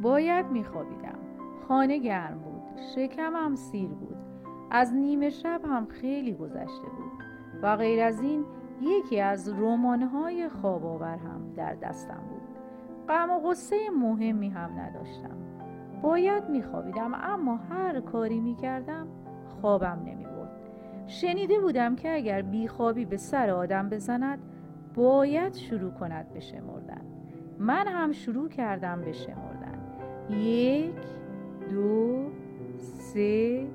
[0.00, 1.18] باید میخوابیدم.
[1.68, 2.62] خانه گرم بود.
[2.94, 4.16] شکمم سیر بود.
[4.70, 7.12] از نیمه شب هم خیلی گذشته بود.
[7.62, 8.44] و غیر از این
[8.80, 12.42] یکی از رمانهای خواب هم در دستم بود.
[13.08, 15.36] غم و غصه مهمی هم نداشتم.
[16.02, 19.06] باید میخوابیدم اما هر کاری می‌کردم
[19.60, 20.50] خوابم نمی‌برد.
[21.06, 24.38] شنیده بودم که اگر بیخوابی به سر آدم بزند
[24.94, 27.00] باید شروع کند به شمردن.
[27.58, 29.45] من هم شروع کردم به شمردن.
[30.30, 30.94] یک
[31.70, 32.24] دو
[32.78, 33.66] سه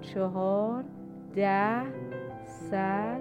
[0.00, 0.84] چهار
[1.34, 1.82] ده
[2.44, 3.20] صد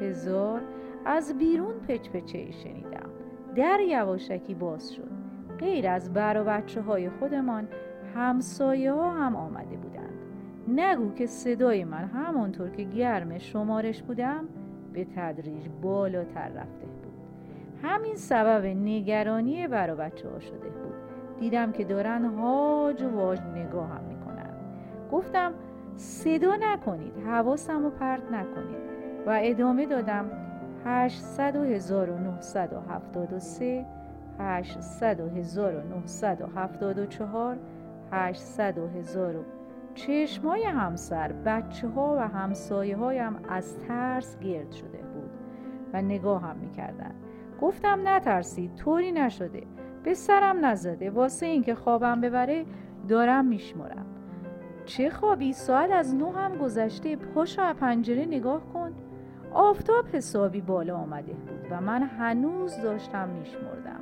[0.00, 0.60] هزار.
[1.04, 3.10] از بیرون پچ پچه شنیدم.
[3.56, 5.10] در یواشکی باز شد.
[5.58, 7.68] غیر از بر و بچه های خودمان
[8.14, 10.18] همسایه ها هم آمده بودند.
[10.68, 14.44] نگو که صدای من همانطور که گرم شمارش بودم
[14.92, 16.98] به تدریج بالاتر رفته بود.
[17.82, 20.87] همین سبب نگرانی بر و بچه ها شده بود.
[21.40, 24.50] دیدم که دارن هاج و واج نگاه هم می‌کنن.
[25.12, 25.52] گفتم
[25.96, 28.88] صدا نکنید حواسم رو پرت نکنید.
[29.26, 30.30] و ادامه دادم
[30.84, 33.86] 800 و 1973
[34.38, 37.56] 800 و 1974
[38.12, 38.88] 800 و
[39.94, 45.30] چشمای همسر بچه ها و همسایه هایم از ترس گرد شده بود
[45.92, 47.14] و نگاه هم می‌کردن.
[47.60, 49.62] گفتم نترسید طوری نشده.
[50.04, 51.10] به سرم نزده.
[51.10, 52.64] واسه اینکه خوابم ببره
[53.08, 54.06] دارم میشمرم
[54.84, 57.16] چه خوابی؟ ساعت از نو هم گذشته.
[57.16, 58.92] پاشو پنجره نگاه کن.
[59.52, 64.00] آفتاب حسابی بالا آمده بود و من هنوز داشتم میشمردم.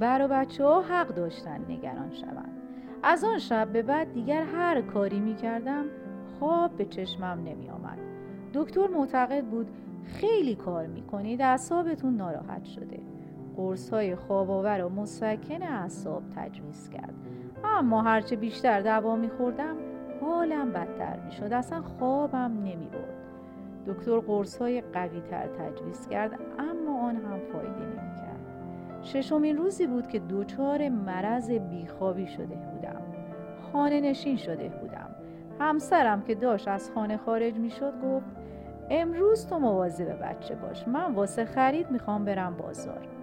[0.00, 2.56] بر و بچه ها حق داشتن نگران شوند.
[3.02, 5.84] از آن شب به بعد دیگر هر کاری می کردم
[6.38, 7.98] خواب به چشمم نمی آمد
[8.54, 9.70] دکتر معتقد بود
[10.04, 13.00] خیلی کار می کنید اعصابتون ناراحت شده.
[13.56, 17.14] قرص های خواب آور و مسکن اعصاب تجویز کرد.
[17.64, 19.76] اما هرچه بیشتر دوا می خوردم
[20.20, 23.20] حالم بدتر می شد اصلا خوابم نمی بود
[23.86, 28.40] دکتر قرص های قوی تر تجویز کرد اما آن هم فایده نمی کرد
[29.02, 33.02] ششمین روزی بود که دچار مرض بیخوابی شده بودم.
[33.72, 35.08] خانه نشین شده بودم.
[35.60, 38.26] همسرم که داشت از خانه خارج می شد گفت
[38.90, 40.88] امروز تو مواظب بچه باش.
[40.88, 43.19] من واسه خرید می‌خوام برم بازار.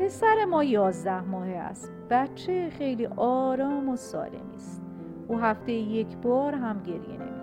[0.00, 1.92] پسر ما یازده ماهه است.
[2.10, 4.82] بچه خیلی آرام و سالمی است.
[5.28, 7.36] او هفته یک بار هم گریه نمی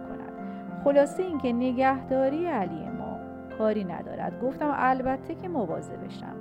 [0.84, 3.18] خلاصه اینکه نگهداری علی ما
[3.58, 4.42] کاری ندارد.
[4.42, 6.36] گفتم البته که مواظبشم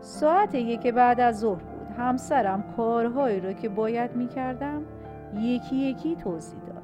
[0.00, 1.96] ساعت یک بعد از ظهر بود.
[1.98, 4.82] همسرم کارهایی رو که باید می‌کردم
[5.34, 6.82] یکی یکی توضیح داد.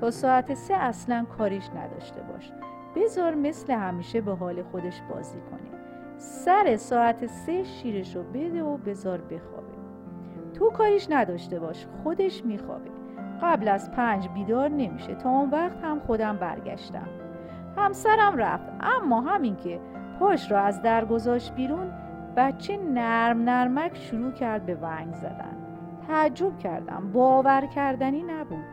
[0.00, 2.52] تا ساعت سه اصلا کاریش نداشته باش.
[2.96, 5.81] بذار مثل همیشه به حال خودش بازی کنه.
[6.22, 9.72] سر ساعت سه شیرش رو بده و بذار بخوابه.
[10.54, 12.90] تو کاریش نداشته باش خودش میخوابه.
[13.42, 15.14] قبل از پنج بیدار نمیشه.
[15.14, 17.08] تا اون وقت هم خودم برگشتم.
[17.76, 18.72] همسرم رفت.
[18.80, 19.80] اما همین که
[20.18, 21.92] پاش را از در گذاشت بیرون
[22.36, 25.56] بچه نرم نرمک شروع کرد به ونگ زدن.
[26.08, 27.12] تعجب کردم.
[27.12, 28.64] باور کردنی نبود.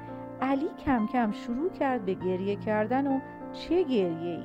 [0.41, 3.19] علی کم کم شروع کرد به گریه کردن و
[3.53, 4.43] چه گریه ای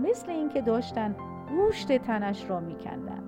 [0.00, 1.16] مثل اینکه داشتن
[1.48, 3.22] گوشت تنش را میکندن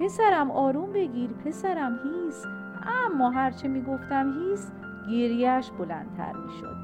[0.00, 2.46] پسرم آروم بگیر پسرم هیس.
[3.06, 4.72] اما هرچه می‌گفتم هیس
[5.10, 6.76] گریهش بلندتر می شد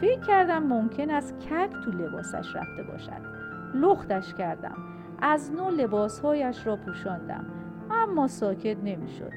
[0.00, 3.22] فکر کردم ممکن است کک تو لباسش رفته باشد.
[3.74, 4.76] لختش کردم.
[5.22, 7.44] از نو لباسهایش را پوشاندم.
[7.90, 9.32] اما ساکت نمی شد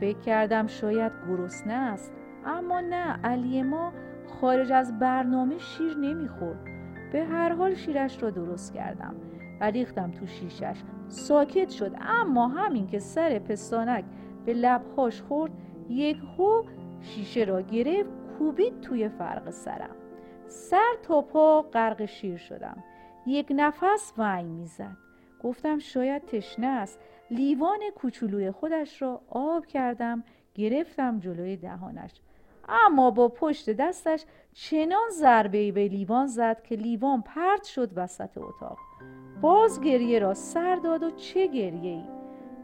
[0.00, 2.12] فکر کردم شاید گرسنه است.
[2.46, 3.92] اما نه علی ما
[4.40, 6.64] خارج از برنامه شیر نمی‌خورد.
[7.12, 9.14] به هر حال شیرش را درست کردم.
[9.60, 10.76] و ریختم تو شیشش.
[11.08, 14.04] ساکت شد اما همین که سر پستانک
[14.46, 15.52] به لبهاش خورد
[15.88, 16.62] یک هو
[17.00, 19.96] شیشه را گرفت کوبید توی فرق سرم.
[20.46, 22.84] سر تا پا غرق شیر شدم.
[23.26, 24.96] یک نفس ونگ می‌زد.
[25.42, 27.00] گفتم شاید تشنه است.
[27.30, 32.10] لیوان کوچولوی خودش را آب کردم گرفتم جلوی دهانش.
[32.86, 38.78] اما با پشت دستش چنان ضربه به لیوان زد که لیوان پرت شد وسط اتاق.
[39.40, 42.04] باز گریه را سر داد و چه گریه ای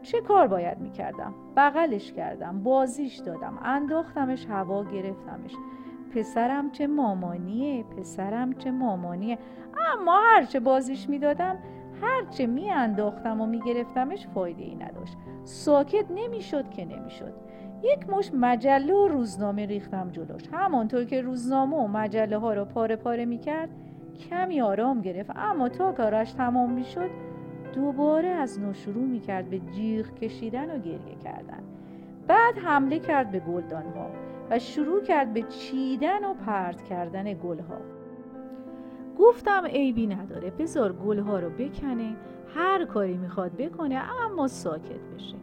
[0.01, 5.55] چه کار باید می‌کردم؟ بغلش کردم بازیش دادم انداختمش هوا گرفتمش.
[6.15, 9.37] پسرم چه مامانیه؟ پسرم چه مامانیه؟
[9.93, 11.57] اما هرچه بازیش می‌دادم
[12.01, 15.17] هرچه میانداختم و میگرفتمش فایده ای نداشت.
[15.43, 17.33] ساکت نمی‌شد که نمی‌شد.
[17.83, 20.41] یک مش مجله و روزنامه ریختم جلوش.
[20.51, 23.69] همانطور که روزنامه و مجله ها رو پاره پاره می‌کرد
[24.29, 25.31] کمی آرام گرفت.
[25.35, 27.09] اما تا کارش تمام می‌شد
[27.75, 31.63] دوباره از نو شروع می کرد به جیغ کشیدن و گریه کردن.
[32.27, 34.09] بعد حمله کرد به گلدانها
[34.49, 37.77] و شروع کرد به چیدن و پرت کردن گلها.
[39.19, 42.15] گفتم عیبی نداره بذار گلها رو بکنه
[42.55, 45.35] هر کاری می‌خواد بکنه اما ساکت بشه.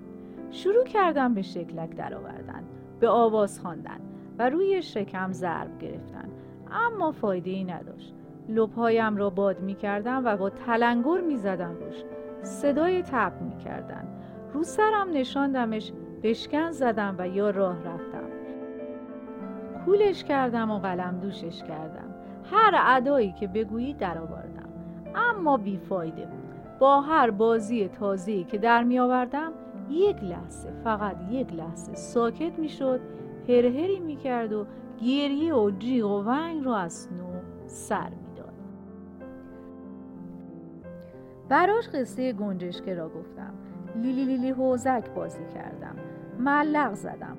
[0.55, 2.65] شروع کردم به شکلک درآوردن
[3.01, 4.01] به آواز خواندن
[4.39, 6.29] و روی شکم ضرب گرفتن.
[6.73, 8.15] اما فایده ای نداشت.
[8.49, 12.03] لبهایم را باد می کردم و با تلنگر می زدم روش.
[12.43, 14.09] صدای تب می کردن
[14.53, 15.93] رو سرم نشاندمش
[16.23, 18.29] بشکن زدم و یا راه رفتم.
[19.85, 22.15] کولش کردم و قلم دوشش کردم.
[22.53, 24.69] هر ادایی که بگویی درآوردم.
[25.15, 26.79] اما بیفایده بود.
[26.79, 29.53] با هر بازی تازه‌ای که در می آوردم
[29.91, 33.01] یک لحظه فقط یک لحظه ساکت می شد
[33.49, 34.67] هرهری می کرد و
[35.01, 38.55] گریه و جیغ و ونگ رو از نو سر می‌داد.
[41.49, 43.55] براش قصه گنجشکه را گفتم.
[43.97, 45.97] لیلی لیلی حوزک بازی کردم.
[46.39, 47.37] ملق زدم.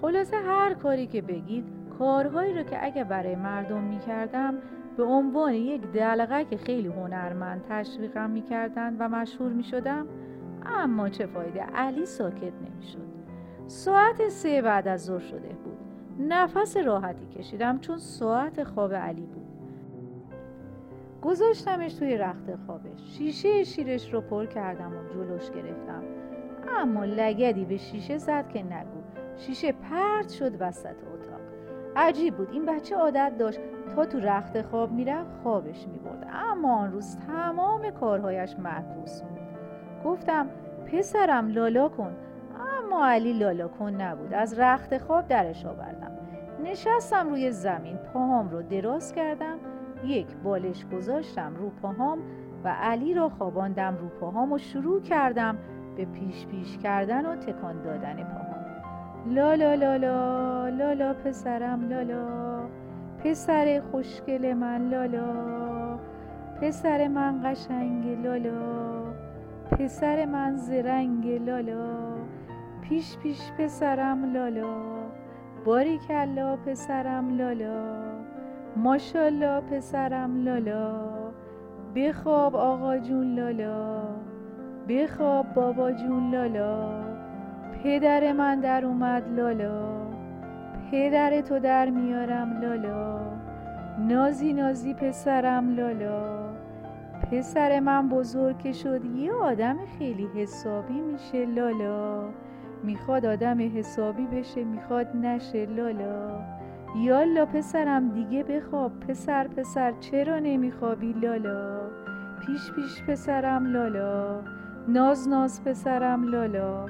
[0.00, 1.64] خلاصه هر کاری که بگید
[1.98, 4.54] کارهایی رو که اگه برای مردم می‌کردم
[4.96, 10.06] به عنوان یک دلغه که خیلی هنرمند تشویقم می‌کردن و مشهور می‌شدم.
[10.66, 13.16] اما چه فایده علی ساکت نمی‌شد.
[13.66, 15.78] ساعت سه بعد از ظهر شده بود.
[16.28, 19.46] نفس راحتی کشیدم چون ساعت خواب علی بود.
[21.22, 23.16] گذاشتمش توی رخت خوابش.
[23.18, 26.02] شیشه شیرش رو پر کردم و جلوش گرفتم.
[26.78, 29.00] اما لگدی به شیشه زد که نگو.
[29.36, 31.40] شیشه پرت شد وسط اتاق.
[31.96, 32.48] عجیب بود.
[32.52, 33.60] این بچه عادت داشت
[33.94, 36.26] تا تو رخت خواب می‌رفت خوابش می‌برد.
[36.32, 39.35] اما آن روز تمام کارهایش معکوس بود.
[40.06, 40.46] گفتم
[40.92, 42.12] پسرم لالا کن.
[42.78, 44.34] اما علی لالا کن نبود.
[44.34, 46.10] از رخت خواب درش آوردم.
[46.64, 49.58] نشستم روی زمین پاهام رو دراز کردم.
[50.04, 52.18] یک بالش گذاشتم رو پاهام
[52.64, 55.58] و علی را خواباندم رو پاهام و شروع کردم
[55.96, 58.66] به پیش پیش کردن و تکان دادن پاهام.
[59.34, 62.26] لالا لالا لالا پسرم لالا.
[63.24, 65.98] پسر خوشگل من لالا.
[66.60, 68.85] پسر من قشنگ لالا.
[69.70, 72.14] پسر من زرنگ لالا
[72.82, 74.96] پیش پیش پسرم لالا
[76.08, 78.06] کلا پسرم لالا
[78.76, 80.92] ماشالله پسرم لالا
[81.94, 84.02] بخواب آقا جون لالا
[84.88, 87.04] بخواب بابا جون لالا
[87.82, 90.06] پدر من در اومد لالا
[90.90, 93.20] پدر تو در میارم لالا
[93.98, 96.65] نازی نازی پسرم لالا.
[97.30, 102.28] پسر من بزرگ شد یه آدم خیلی حسابی میشه لالا.
[102.82, 106.40] می‌خواد آدم حسابی بشه می‌خواد نشه لالا.
[106.96, 109.00] یالا پسرم دیگه بخواب.
[109.00, 111.80] پسر پسر چرا نمیخوابی لالا؟
[112.46, 114.40] پیش پیش پسرم لالا.
[114.88, 116.86] ناز ناز پسرم لالا.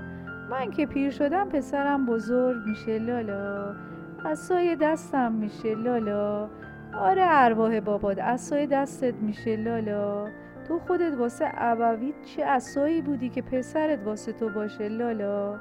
[0.50, 3.74] من که پیر شدم پسرم بزرگ میشه لالا.
[4.24, 6.48] عصای دستم میشه لالا.
[6.98, 10.28] آره ارواح باباد عصای دستت میشه لالا.
[10.68, 15.58] تو خودت واسه ابویت چه عصایی بودی که پسرت واسه تو باشه لالا؟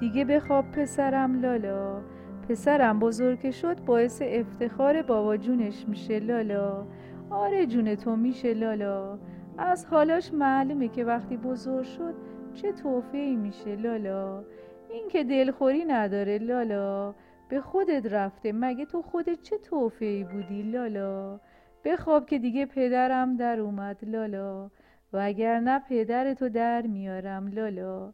[0.00, 2.00] دیگه بخواب پسرم لالا.
[2.48, 6.86] پسرم بزرگ شد باعث افتخار بابا جونش میشه لالا.
[7.30, 9.18] آره جون تو میشه لالا.
[9.58, 12.14] از حالاش معلومه که وقتی بزرگ شد
[12.54, 14.42] چه توفیعی میشه لالا.
[14.90, 17.14] این که دلخوری نداره لالا.
[17.52, 21.40] به خودت رفته مگه تو خودت چه توفیعی بودی؟ لالا.
[21.84, 24.70] بخواب که دیگه پدرم در اومد لالا.
[25.12, 28.12] و اگر نه پدرتو در میارم لالا.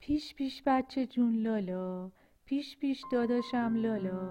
[0.00, 2.10] پیش پیش بچه جون لالا.
[2.44, 4.28] پیش پیش داداشم لالا.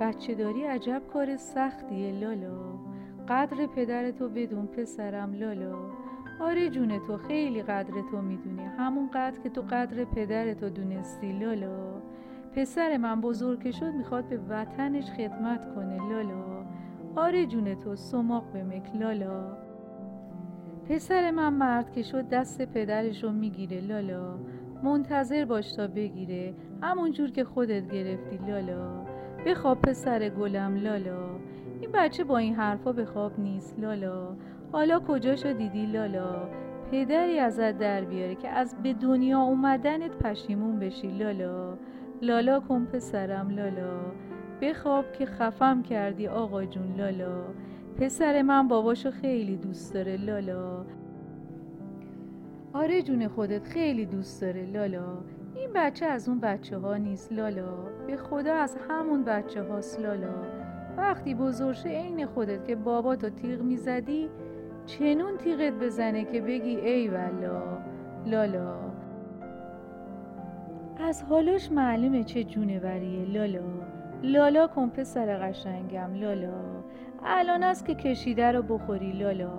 [0.00, 2.78] بچه داری عجب کار سختیه لالا.
[3.28, 5.90] قدر پدرتو بدون پسرم لالا.
[6.40, 8.64] آره جون تو خیلی قدر تو می‌دونی.
[8.64, 12.02] همون قدر که تو قدر پدرتو دونستی لالا.
[12.56, 16.08] پسر من بزرگ شد می‌خواد به وطنش خدمت کنه.
[16.08, 16.64] لالا.
[17.16, 19.56] آره جون تو سماق به لالا.
[20.88, 23.80] پسر من مرد که شد دست پدرش رو می‌گیره.
[23.80, 24.38] لالا.
[24.82, 26.54] منتظر باش تا بگیره.
[26.82, 29.04] همون جور که خودت گرفتی لالا.
[29.46, 31.28] بخواب پسر گلم لالا.
[31.80, 34.36] این بچه با این حرفا به خواب نیست لالا.
[34.72, 36.48] حالا کجاشو دیدی لالا؟
[36.90, 41.78] پدری ازت در بیاره که از به دنیا اومدنت پشیمون بشی لالا.
[42.22, 44.00] لالا کن پسرم لالا.
[44.62, 47.44] بخواب که خفم کردی آقا جون لالا.
[47.96, 50.84] پسر من باباشو خیلی دوست داره لالا.
[52.72, 55.18] آره جون خودت خیلی دوست داره لالا.
[55.54, 57.76] این بچه از اون بچه ها نیست لالا.
[58.06, 60.34] به خدا از همون بچه هاست لالا.
[60.96, 64.28] وقتی بزرشه عین خودت که باباتو تیغ می‌زدی
[64.86, 67.62] چنون تیغت بزنه که بگی ای والا
[68.26, 68.87] لالا.
[71.00, 73.62] از حالش معلومه چه جونوریه لالا.
[74.22, 76.84] لالا کن پسر قشنگم لالا.
[77.24, 79.52] الان است که کشیده رو بخوری لالا.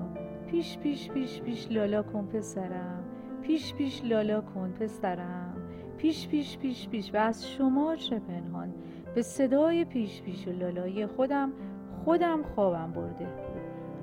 [0.47, 3.03] پیش پیش پیش پیش لالا کن پسرم
[3.41, 5.55] پیش پیش لالا کن پسرم
[5.97, 7.13] پیش پیش پیش پیش.
[7.13, 8.73] و از شما چه پنهان.
[9.15, 11.51] به صدای پیش پیش و لالای خودم
[12.05, 13.27] خودم خوابم برده.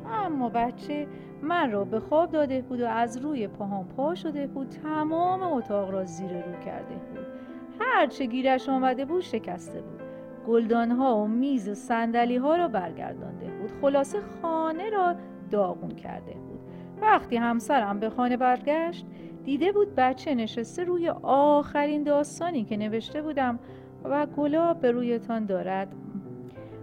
[0.07, 1.07] اما بچه
[1.43, 4.69] من را به خواب داده بود و از روی پاهام پا شده بود.
[4.69, 7.26] تمام اتاق را زیر رو کرده بود.
[7.81, 10.01] هرچه گیرش آمده بود شکسته بود.
[10.47, 13.71] گلدان ها و میز و سندلی ها را برگردانده بود.
[13.81, 15.15] خلاصه خانه را
[15.51, 16.61] داغون کرده بود.
[17.01, 19.07] وقتی همسرم به خانه برگشت
[19.45, 23.59] دیده بود بچه نشسته روی آخرین داستانی که نوشته بودم
[24.05, 25.95] و گلاب به رویتان دارد.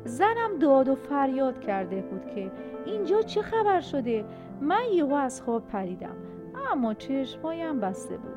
[0.06, 2.52] زنم داد و فریاد کرده بود که
[2.86, 4.26] اینجا چه خبر شده؟
[4.62, 6.16] من یهو از خواب پریدم
[6.72, 8.34] اما چشمایم بسته بود.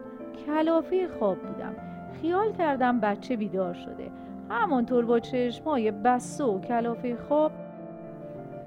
[0.47, 1.86] کلافه خواب بودم.
[2.21, 4.11] خیال کردم بچه بیدار شده.
[4.51, 7.53] همانطور با چشمای بسته و کلافه خواب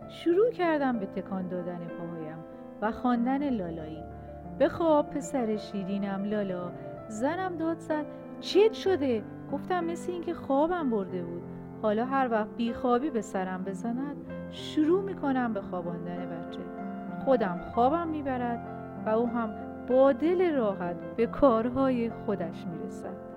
[0.09, 2.37] شروع کردم به تکان دادن پاهایم
[2.81, 4.03] و خواندن لالایی.
[4.59, 6.71] به خواب پسر شیرینم لالا
[7.07, 8.05] زنم داد زد
[8.39, 11.41] چیت شده؟ گفتم مثل اینکه خوابم برده بود.
[11.81, 14.15] حالا هر وقت بیخوابی به سرم بزند
[14.51, 16.59] شروع می‌کنم به خواباندن بچه.
[17.25, 18.67] خودم خوابم می‌برد
[19.05, 19.53] و او هم
[19.87, 23.28] با دل راحت به کارهای خودش می‌رسد.